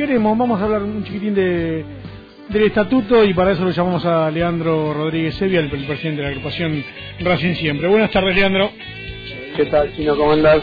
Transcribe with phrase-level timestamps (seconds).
[0.00, 1.84] queremos, vamos a hablar un chiquitín de,
[2.48, 6.28] del estatuto y para eso lo llamamos a Leandro Rodríguez Sevilla, el, presidente de la
[6.28, 6.82] agrupación
[7.20, 7.86] Racing Siempre.
[7.86, 8.70] Buenas tardes, Leandro.
[9.54, 10.16] ¿Qué tal, Chino?
[10.16, 10.62] ¿Cómo andás?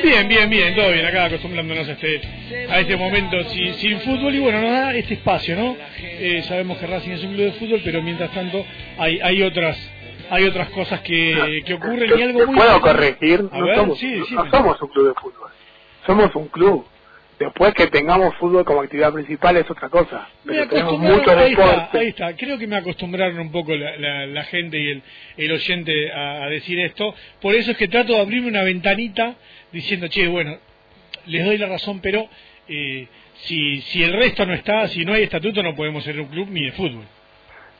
[0.00, 2.20] Bien, bien, bien, todo bien, acá acostumbrándonos a este,
[2.70, 5.76] a este momento sin, sin fútbol y bueno, nos da este espacio, ¿no?
[6.00, 8.64] Eh, sabemos que Racing es un club de fútbol, pero mientras tanto
[8.96, 9.76] hay, hay otras
[10.30, 12.56] hay otras cosas que, que ocurren y algo muy...
[12.56, 13.42] ¿Puedo corregir?
[13.42, 15.50] No, somos, no somos un club de fútbol,
[16.06, 16.86] somos un club
[17.38, 20.26] Después que tengamos fútbol como actividad principal es otra cosa.
[20.44, 24.44] Pero tenemos mucho ahí está, ahí está, creo que me acostumbraron un poco la, la,
[24.44, 25.02] gente y el,
[25.36, 27.14] el oyente a, decir esto.
[27.42, 29.34] Por eso es que trato de abrirme una ventanita
[29.70, 30.56] diciendo, che, bueno,
[31.26, 32.26] les doy la razón, pero
[32.68, 33.06] eh,
[33.42, 36.48] si, si el resto no está, si no hay estatuto, no podemos ser un club
[36.50, 37.04] ni de fútbol.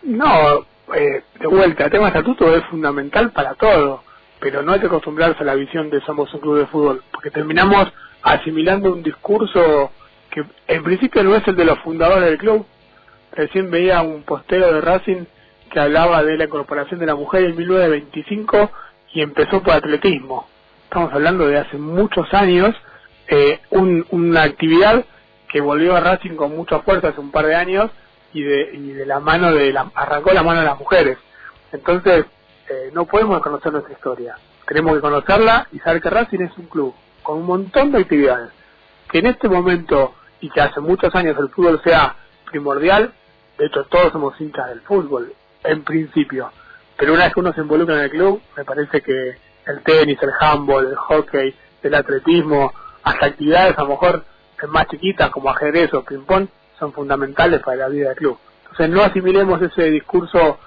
[0.02, 4.04] No, eh, de vuelta, el tema de estatuto es fundamental para todo,
[4.38, 7.30] pero no hay que acostumbrarse a la visión de somos un club de fútbol, porque
[7.30, 7.90] terminamos
[8.26, 9.92] asimilando un discurso
[10.30, 12.66] que en principio no es el de los fundadores del club.
[13.30, 15.24] Recién veía un postero de Racing
[15.70, 18.70] que hablaba de la incorporación de la mujer en 1925
[19.14, 20.48] y empezó por atletismo.
[20.84, 22.74] Estamos hablando de hace muchos años,
[23.28, 25.04] eh, una actividad
[25.48, 27.92] que volvió a Racing con mucha fuerza hace un par de años
[28.32, 31.16] y de, y de la mano de la, arrancó la mano de las mujeres.
[31.70, 32.26] Entonces,
[32.68, 34.36] eh, no podemos conocer nuestra historia.
[34.66, 36.92] Tenemos que conocerla y saber que Racing es un club
[37.26, 38.50] con un montón de actividades.
[39.10, 42.14] Que en este momento, y que hace muchos años el fútbol sea
[42.48, 43.12] primordial,
[43.58, 45.32] de hecho todos somos hinchas del fútbol,
[45.64, 46.52] en principio.
[46.96, 50.18] Pero una vez que uno se involucra en el club, me parece que el tenis,
[50.22, 54.24] el handball, el hockey, el atletismo, hasta actividades a lo mejor
[54.68, 56.46] más chiquitas como ajedrez o ping-pong,
[56.78, 58.38] son fundamentales para la vida del club.
[58.62, 60.58] Entonces no asimilemos ese discurso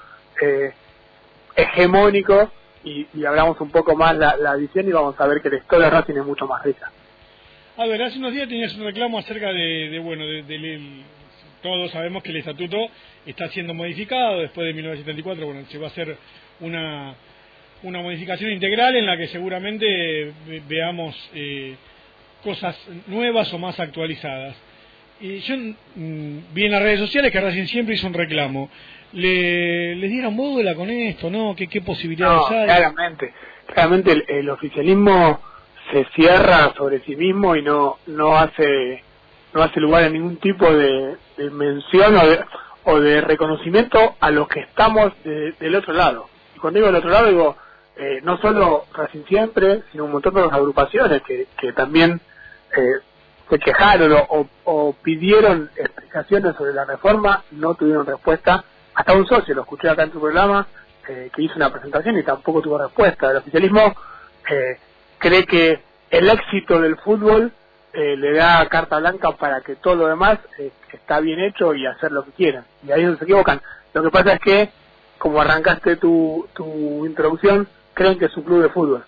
[0.41, 0.73] eh,
[1.55, 2.51] hegemónico
[2.83, 5.57] y, y hablamos un poco más la, la visión y vamos a ver que la
[5.57, 6.91] historia de Racing es mucho más rica.
[7.77, 11.01] A ver, hace unos días tenías un reclamo acerca de, bueno, de,
[11.61, 12.77] todos sabemos que el estatuto
[13.25, 16.17] está siendo modificado después de 1974, bueno, se va a hacer
[16.59, 17.15] una,
[17.83, 20.33] una modificación integral en la que seguramente
[20.67, 21.75] veamos eh,
[22.43, 24.55] cosas nuevas o más actualizadas.
[25.21, 28.69] Y yo mm, vi en las redes sociales que Racing siempre hizo un reclamo
[29.13, 31.55] le, les dieron bóveda con esto, ¿no?
[31.55, 32.65] ¿Qué, qué posibilidades hay?
[32.65, 33.33] Claramente,
[33.65, 35.41] claramente el, oficialismo
[35.91, 39.03] se cierra sobre sí mismo y no no hace
[39.53, 41.17] no hace lugar a ningún tipo de,
[41.51, 42.39] mención o de,
[42.83, 46.29] o de reconocimiento a los que estamos del otro lado.
[46.55, 47.57] Y cuando digo del otro lado digo
[47.97, 52.21] eh, no solo Racing Siempre, sino un montón de las agrupaciones que, que también
[52.77, 53.01] eh,
[53.49, 59.55] se quejaron o, o, pidieron explicaciones sobre la reforma, no tuvieron respuesta hasta un socio,
[59.55, 60.67] lo escuché acá en tu programa,
[61.07, 63.31] eh, que hizo una presentación y tampoco tuvo respuesta.
[63.31, 63.95] El oficialismo
[64.49, 64.77] eh,
[65.17, 67.51] cree que el éxito del fútbol
[67.93, 70.39] eh, le da carta blanca para que todo lo demás
[70.91, 72.65] está bien hecho y hacer lo que quieran.
[72.85, 73.61] Y ahí se equivocan.
[73.93, 74.69] Lo que pasa es que,
[75.17, 79.03] como arrancaste tu, tu introducción, creen que es un club de fútbol.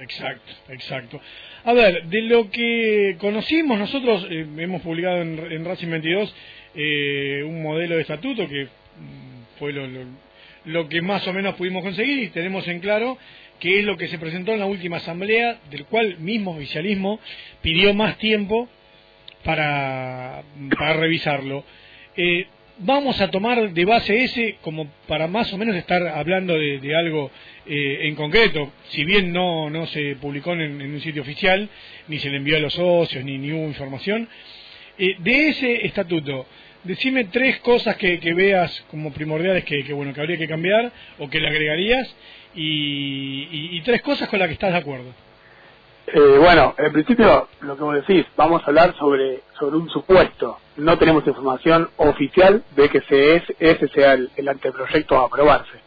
[0.00, 1.20] Exacto, exacto.
[1.64, 6.34] A ver, de lo que conocimos, nosotros hemos publicado en, en Racing 22
[6.74, 12.18] eh, un modelo de estatuto que mm, fue lo, que más o menos pudimos conseguir
[12.22, 13.16] y tenemos en claro
[13.58, 17.18] que es lo que se presentó en la última asamblea, del cual mismo oficialismo
[17.62, 18.68] pidió más tiempo
[19.42, 20.42] para,
[20.76, 21.64] para revisarlo.
[22.16, 22.46] Eh,
[22.78, 27.30] vamos a tomar de base ese como para más o menos estar hablando de, algo
[27.66, 31.68] eh, en concreto, si bien no, no se publicó en, un sitio oficial,
[32.08, 34.28] ni se le envió a los socios, ni, ni hubo información,
[34.98, 36.46] de ese estatuto,
[36.86, 41.40] decime tres cosas que, veas como primordiales que, bueno que habría que cambiar o que
[41.40, 42.14] le agregarías
[42.54, 45.12] y, tres cosas con las que estás de acuerdo.
[46.06, 50.58] Eh, bueno, en principio lo que vos decís, vamos a hablar sobre sobre un supuesto.
[50.76, 55.78] No tenemos información oficial de que se es, ese sea el, anteproyecto a aprobarse.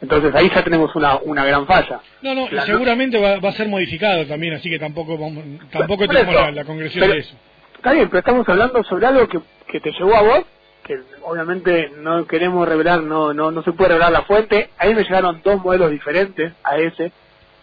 [0.00, 2.00] Entonces ahí ya tenemos una, una gran falla.
[2.22, 6.50] No, no, seguramente va, a ser modificado también, así que tampoco vamos, tampoco tenemos la,
[6.50, 7.36] la, concreción de eso.
[7.76, 10.44] Está bien, pero estamos hablando sobre algo que, que te llegó a vos,
[10.84, 14.70] que obviamente no queremos revelar, no, no, no se puede revelar la fuente.
[14.78, 17.12] Ahí me llegaron dos modelos diferentes a ese.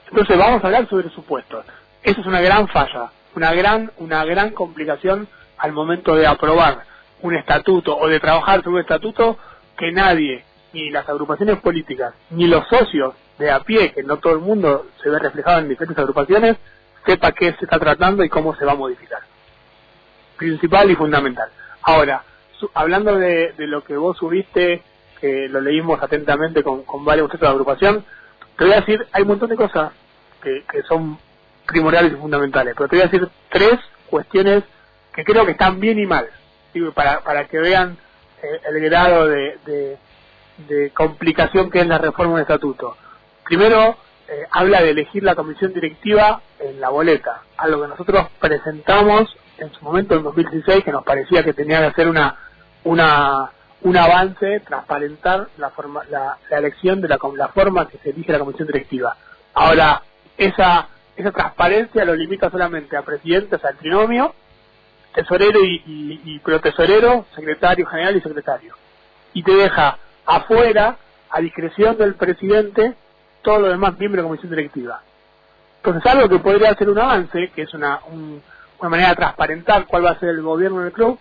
[0.10, 1.66] Entonces vamos a hablar sobre supuestos.
[2.08, 5.28] Eso es una gran falla, una gran, una gran complicación
[5.58, 6.86] al momento de aprobar
[7.22, 9.38] un estatuto o de trabajar sobre un estatuto
[9.78, 14.32] que nadie, ni las agrupaciones políticas, ni los socios de a pie, que no todo
[14.32, 16.56] el mundo se ve reflejado en diferentes agrupaciones,
[17.06, 19.20] sepa qué se está tratando y cómo se va a modificar
[20.38, 21.50] principal y fundamental.
[21.82, 22.24] Ahora,
[22.74, 24.82] hablando de, lo que vos subiste,
[25.20, 28.06] que lo leímos atentamente con, con varios de la agrupación,
[28.58, 29.92] te voy a decir, hay un montón de cosas
[30.42, 31.20] que, son
[31.68, 33.80] primordiales y fundamentales, pero te voy a decir tres
[34.10, 34.64] cuestiones
[35.14, 36.28] que creo que están bien y mal,
[36.94, 37.98] para, para que vean
[38.42, 39.98] eh, el grado de,
[40.58, 42.96] de, complicación que es la reforma del estatuto.
[43.44, 43.98] Primero,
[44.28, 49.72] eh, habla de elegir la comisión directiva en la boleta, algo que nosotros presentamos en
[49.74, 52.36] su momento en 2016, que nos parecía que tenía que hacer una,
[52.84, 58.32] una, un avance, transparentar la, forma, la, elección de la, la forma que se elige
[58.32, 59.16] la comisión directiva.
[59.54, 60.04] Ahora,
[60.38, 64.34] esa, esa transparencia lo limita solamente a presidentes, al trinomio,
[65.14, 68.76] tesorero y, y, y secretario general y secretario.
[69.34, 70.98] Y te deja afuera,
[71.30, 72.94] a discreción del presidente,
[73.42, 75.02] todos los demás miembros de la comisión directiva.
[75.78, 80.06] Entonces, algo que podría ser un avance, que es una, una manera de transparentar cuál
[80.06, 81.18] va a ser el gobierno del club,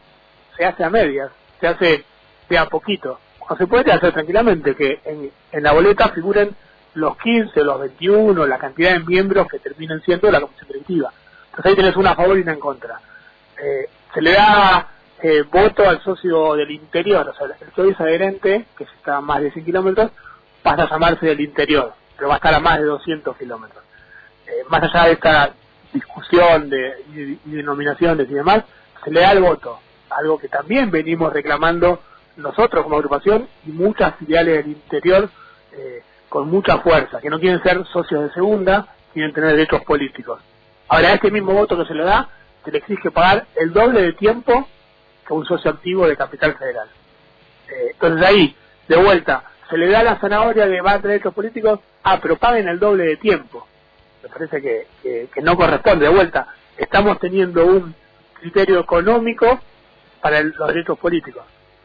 [0.56, 2.04] se hace a medias, se hace
[2.48, 3.18] de a poquito.
[3.48, 6.54] O se puede hacer tranquilamente que en, en la boleta figuren
[6.96, 11.12] los 15, los 21, la cantidad de miembros que terminen siendo la comisión directiva.
[11.50, 13.00] Entonces ahí tenés una a favor y una en contra.
[13.62, 14.88] Eh, se le da
[15.22, 19.42] eh, voto al socio del interior, o sea, el socio adherente, que está a más
[19.42, 20.10] de 100 kilómetros,
[20.62, 23.84] pasa a llamarse del interior, pero va a estar a más de 200 kilómetros.
[24.46, 25.52] Eh, más allá de esta
[25.92, 28.64] discusión de, y, denominaciones y demás,
[29.04, 32.00] se le da el voto, algo que también venimos reclamando
[32.38, 35.28] nosotros como agrupación y muchas filiales del interior
[35.72, 40.40] eh, con mucha fuerza, que no quieren ser socios de segunda, quieren tener derechos políticos.
[40.88, 42.28] Ahora, este mismo voto que se le da,
[42.64, 44.68] se le exige pagar el doble de tiempo
[45.26, 46.88] que un socio activo de Capital Federal.
[47.68, 48.56] Eh, entonces ahí,
[48.88, 52.78] de vuelta, se le da la zanahoria de más derechos políticos, ah, pero paguen el
[52.78, 53.66] doble de tiempo.
[54.22, 54.86] Me parece que,
[55.32, 56.06] que, no corresponde.
[56.06, 57.94] De vuelta, estamos teniendo un
[58.34, 59.60] criterio económico
[60.20, 61.44] para los derechos políticos.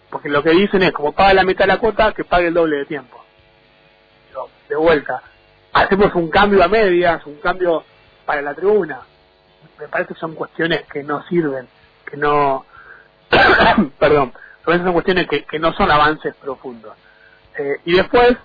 [0.09, 2.53] Porque lo que dicen es, como paga la mitad de la cuota, que pague el
[2.53, 3.20] doble de tiempo.
[4.69, 5.21] De vuelta,
[5.73, 7.83] hacemos un cambio a medias, un cambio
[8.25, 9.01] para la tribuna
[9.81, 11.67] me parece que son cuestiones que no sirven,
[12.05, 12.65] que no,
[13.99, 14.33] perdón,
[14.63, 16.95] son cuestiones que, que no son avances profundos.
[17.57, 18.37] Eh, y después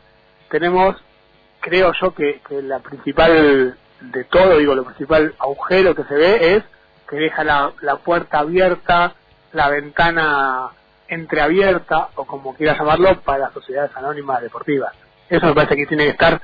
[0.50, 0.96] tenemos,
[1.60, 6.56] creo yo que, que la principal de todo, digo, lo principal agujero que se ve
[6.56, 6.64] es
[7.08, 9.14] que deja la, la puerta abierta,
[9.52, 10.70] la ventana
[11.08, 14.92] entreabierta, o como quiera llamarlo, para las sociedades anónimas deportivas.
[15.28, 16.40] Eso me parece que tiene que estar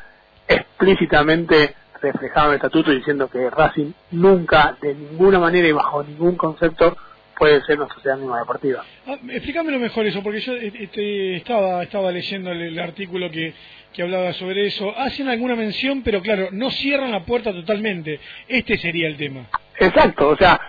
[0.48, 6.36] explícitamente reflejado en el estatuto diciendo que Racing nunca, de ninguna manera y bajo ningún
[6.36, 6.96] concepto,
[7.38, 8.84] puede ser una sociedad anónima deportiva.
[9.06, 13.54] Ah, explícamelo mejor eso, porque yo este, estaba, estaba leyendo el, artículo que,
[13.92, 14.96] que hablaba sobre eso.
[14.96, 18.20] Hacen alguna mención, pero claro, no cierran la puerta totalmente.
[18.48, 19.46] Este sería el tema.
[19.78, 20.60] Exacto, o sea,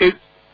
[0.00, 0.12] eh,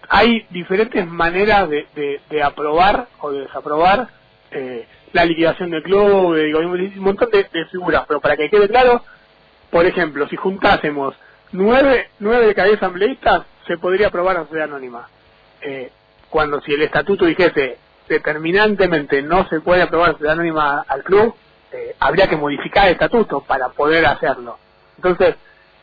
[0.08, 1.86] hay diferentes maneras de,
[2.30, 4.08] de, aprobar o de desaprobar
[4.50, 9.02] eh, la liquidación del club, digo, un montón de, figuras, pero para que quede claro,
[9.70, 11.14] por ejemplo, si juntásemos
[11.52, 15.08] nueve, nueve de cada asambleístas, se podría aprobar la sociedad anónima.
[15.62, 15.90] Eh,
[16.28, 17.78] cuando si el estatuto dijese
[18.08, 21.34] determinantemente no se puede aprobar la sociedad anónima al club,
[21.72, 24.58] eh, habría que modificar el estatuto para poder hacerlo.
[24.96, 25.36] Entonces,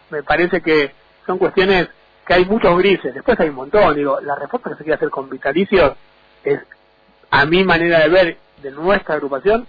[0.09, 0.91] me parece que
[1.25, 1.87] son cuestiones
[2.27, 3.13] que hay muchos grises.
[3.13, 3.95] Después hay un montón.
[3.95, 5.93] Digo, la respuesta que se quiere hacer con vitalicios
[6.43, 6.59] es,
[7.31, 9.65] a mi manera de ver, de nuestra agrupación,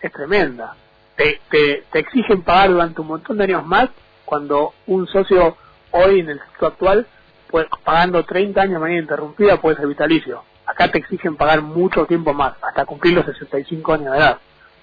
[0.00, 0.74] es tremenda
[1.20, 3.90] te, te, exigen pagar durante un montón de años más
[4.24, 5.56] cuando un socio
[5.90, 7.06] hoy en el ciclo actual,
[7.50, 10.44] pues pagando 30 años de manera interrumpida, puede ser vitalicio.
[10.64, 14.38] Acá te exigen pagar mucho tiempo más, hasta cumplir los 65 años de edad.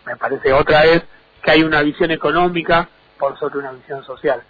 [0.05, 1.03] Me parece otra vez
[1.41, 4.43] que hay una visión económica por sobre una visión social.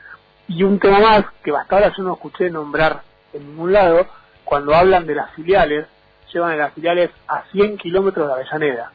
[0.48, 4.08] Y un tema más que hasta ahora yo no escuché nombrar en ningún lado,
[4.44, 5.88] cuando hablan de las filiales,
[6.34, 8.92] llevan a las filiales a 100 kilómetros de Avellaneda.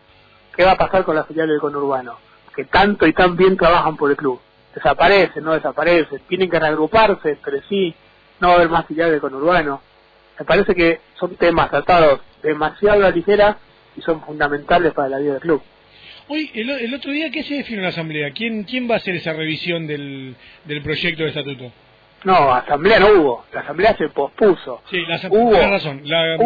[0.55, 2.19] ¿Qué va a pasar con las filiales del conurbano?
[2.55, 4.41] que tanto y tan bien trabajan por el club.
[4.75, 7.95] Desaparecen, no desaparecen, tienen que reagruparse entre sí,
[8.41, 9.83] no va a haber más filiales de conurbano.
[10.39, 13.59] Me parece que son temas tratados demasiado a ligera
[13.97, 15.63] y son fundamentales para la vida del club.
[16.29, 18.31] Hoy, el, otro día, ¿qué se define en la Asamblea?
[18.31, 21.73] ¿Quién, ¿Quién va a hacer esa revisión del, del proyecto de estatuto?
[22.25, 23.45] No, Asamblea no hubo.
[23.53, 24.83] La Asamblea se pospuso.
[24.91, 26.03] Sí, la hubo, razón.
[26.05, 26.37] La,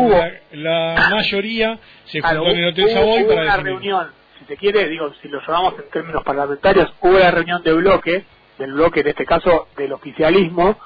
[0.53, 5.13] la, mayoría se juntó en el Hotel Savoy para una reunión si se quiere, digo,
[5.23, 8.25] si lo llamamos en términos parlamentarios, hubo una reunión de bloque,
[8.59, 10.77] del bloque en este caso del oficialismo,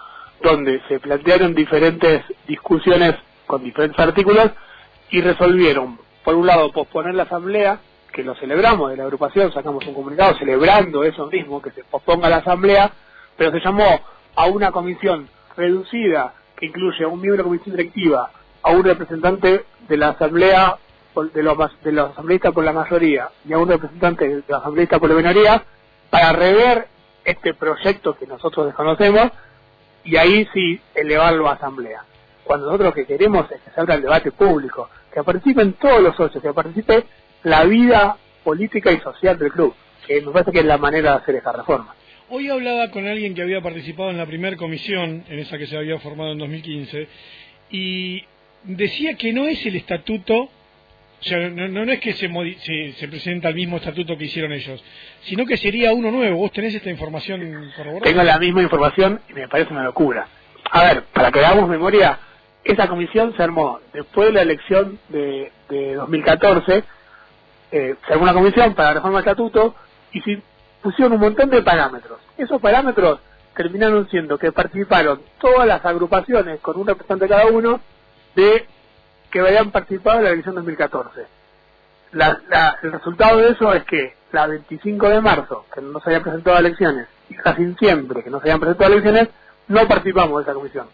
[0.42, 3.14] donde se plantearon diferentes discusiones
[3.46, 4.50] con diferentes artículos
[5.10, 7.80] y resolvieron, por un lado, posponer la asamblea,
[8.12, 12.28] que lo celebramos de la agrupación, sacamos un comunicado celebrando eso mismo, que se posponga
[12.28, 12.90] la asamblea,
[13.36, 14.00] pero se llamó
[14.34, 18.30] a una comisión reducida que incluye a un miembro de la comisión directiva,
[18.62, 20.76] a un representante de la asamblea
[21.32, 24.98] de los, de los asambleístas por la mayoría y a un representante de los asambleístas
[24.98, 25.62] por la minoría
[26.08, 26.88] para rever
[27.24, 29.30] este proyecto que nosotros desconocemos
[30.04, 32.04] y ahí sí elevarlo a asamblea.
[32.44, 36.00] cuando nosotros lo que queremos es que se abra el debate público, que participen todos
[36.02, 37.04] los socios, que participe
[37.44, 39.74] la vida política y social del club,
[40.06, 41.94] que me parece que es la manera de hacer esa reforma.
[42.32, 45.76] Hoy hablaba con alguien que había participado en la primera comisión, en esa que se
[45.76, 47.08] había formado en 2015,
[47.72, 48.22] y
[48.62, 50.50] decía que no es el estatuto, o
[51.22, 54.80] sea, no, no es que se, se, se, presenta el mismo estatuto que hicieron ellos,
[55.22, 56.36] sino que sería uno nuevo.
[56.36, 58.08] ¿Vos tenés esta información corroborada?
[58.08, 60.28] Tengo la misma información y me parece una locura.
[60.70, 62.16] A ver, para que hagamos memoria,
[62.62, 66.84] esa comisión se armó después de la elección de, de 2014,
[67.72, 69.74] eh, se armó una comisión para reforma del estatuto
[70.12, 70.40] y si
[70.82, 72.20] pusieron un montón de parámetros.
[72.36, 73.20] Esos parámetros
[73.54, 77.80] terminaron siendo que participaron todas las agrupaciones con un representante cada uno
[78.34, 78.66] de
[79.30, 81.26] que habían participado en la elección 2014.
[82.12, 86.10] La, la, el resultado de eso es que la 25 de marzo, que no se
[86.10, 89.28] habían presentado a elecciones, y casi siempre que no se habían presentado a elecciones,
[89.68, 90.86] no participamos de esa comisión,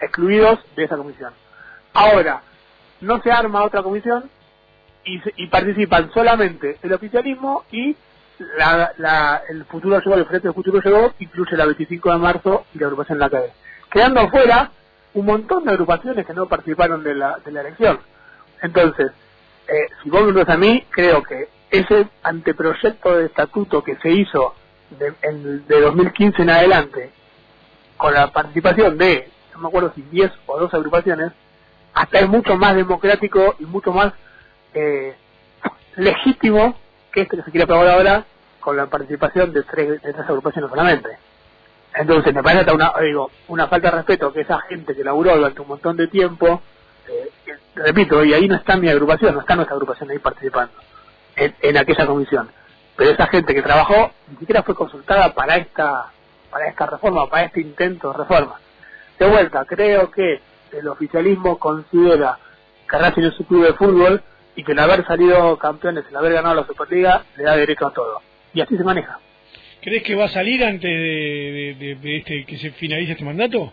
[0.00, 1.32] excluidos de esa comisión.
[1.94, 2.42] Ahora,
[3.00, 4.28] no se arma otra comisión
[5.04, 7.96] y, y participan solamente el oficialismo y
[8.56, 12.66] la, la, el futuro llegó, el frente del futuro llegó, incluye la 25 de marzo
[12.74, 13.52] y la agrupación La Cabe.
[13.90, 14.70] Quedando afuera
[15.14, 17.98] un montón de agrupaciones que no participaron de la, de la elección.
[18.62, 19.10] Entonces,
[19.66, 24.54] eh, si vos me a mí, creo que ese anteproyecto de estatuto que se hizo
[24.90, 27.10] de, en, de 2015 en adelante,
[27.96, 31.32] con la participación de, no me acuerdo si 10 o 12 agrupaciones,
[31.94, 34.12] hasta es mucho más democrático y mucho más
[34.74, 35.16] eh,
[35.96, 36.76] legítimo
[37.12, 38.24] que este que se quiere aprobar ahora
[38.60, 41.08] con la participación de tres, de tres agrupaciones solamente.
[41.94, 42.92] Entonces me parece una,
[43.48, 46.60] una falta de respeto que esa gente que laburó durante un montón de tiempo,
[47.08, 47.30] eh,
[47.74, 50.74] repito, y ahí no está mi agrupación, no está nuestra agrupación ahí participando
[51.36, 52.50] en, en, aquella comisión.
[52.96, 56.12] Pero esa gente que trabajó ni siquiera fue consultada para esta
[56.50, 58.60] para esta reforma, para este intento de reforma.
[59.18, 60.40] De vuelta, creo que
[60.72, 62.38] el oficialismo considera
[62.88, 64.22] que Racing es su club de fútbol
[64.58, 67.92] y que el haber salido campeones, el haber ganado la Superliga, le da derecho a
[67.92, 68.20] todo.
[68.52, 69.20] Y así se maneja.
[69.80, 73.72] ¿Crees que va a salir antes de, de, de este que se finalice este mandato?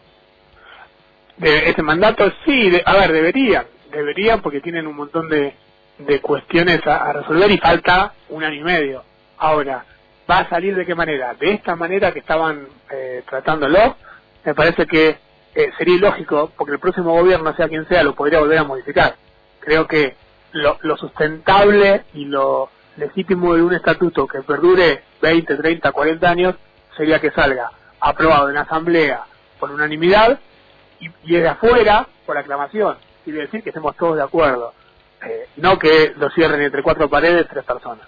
[1.37, 5.55] De este mandato, sí, de, a ver, deberían, deberían porque tienen un montón de,
[5.97, 9.03] de cuestiones a, a, resolver y falta un año y medio.
[9.39, 9.85] Ahora,
[10.29, 11.33] ¿va a salir de qué manera?
[11.33, 13.97] De esta manera que estaban eh, tratándolo,
[14.43, 15.17] me parece que
[15.55, 19.15] eh, sería ilógico, porque el próximo gobierno, sea quien sea, lo podría volver a modificar.
[19.61, 20.24] Creo que
[20.55, 26.55] lo, lo sustentable y lo legítimo de un estatuto que perdure 20, 30, 40 años
[26.95, 27.69] sería que salga
[27.99, 29.25] aprobado en asamblea
[29.59, 30.39] por unanimidad
[30.99, 32.97] y, y de afuera por aclamación.
[33.23, 34.73] Quiere decir que estemos todos de acuerdo.
[35.25, 38.07] Eh, no que lo cierren entre cuatro paredes tres personas.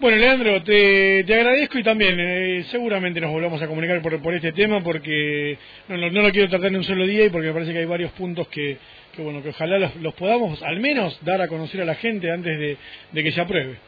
[0.00, 4.34] Bueno, Leandro, te, te agradezco y también eh, seguramente nos volvamos a comunicar por, por
[4.34, 5.56] este tema porque
[5.88, 7.78] no, no, no, lo quiero tratar en un solo día y porque me parece que
[7.78, 8.78] hay varios puntos que,
[9.14, 12.30] que bueno, que ojalá los, los, podamos al menos dar a conocer a la gente
[12.30, 12.78] antes
[13.12, 13.78] de, que se apruebe.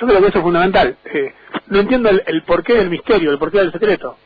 [0.00, 0.96] Yo creo que eso es fundamental.
[1.04, 1.32] Eh,
[1.68, 4.16] no entiendo el, el, porqué del misterio, el porqué del secreto.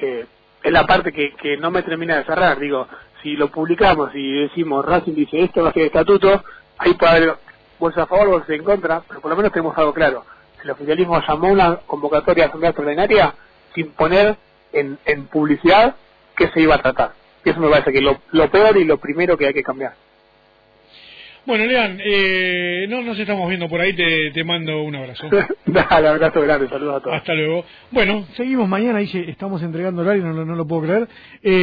[0.00, 0.24] Eh,
[0.62, 2.58] es la parte que, que no me termina de cerrar.
[2.58, 2.86] Digo,
[3.22, 6.42] si lo publicamos y decimos Racing dice esto va a ser estatuto,
[6.78, 7.34] ahí puede haber
[7.78, 10.24] bolsa a favor, bolsa en contra, pero por lo menos tenemos algo claro.
[10.62, 13.34] El oficialismo llamó una convocatoria de asamblea extraordinaria
[13.74, 14.36] sin poner
[14.72, 15.96] en, en publicidad
[16.36, 17.19] qué se iba a tratar.
[17.44, 19.92] Y eso me parece que lo, lo peor y lo primero que hay que cambiar.
[21.46, 25.28] Bueno, Lean, eh, no nos estamos viendo por ahí, te, te mando un abrazo.
[25.66, 27.16] Dale, abrazo grande, saludos a todos.
[27.16, 27.64] Hasta luego.
[27.90, 31.08] Bueno, seguimos mañana, ahí estamos entregando horario, no, no, no lo puedo creer.
[31.42, 31.58] Eh,